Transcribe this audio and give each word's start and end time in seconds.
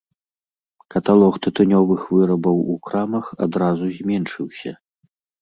Каталог 0.95 1.35
тытунёвых 1.47 2.01
вырабаў 2.15 2.57
у 2.77 2.79
крамах 2.89 3.25
адразу 3.49 3.93
зменшыўся. 4.01 4.71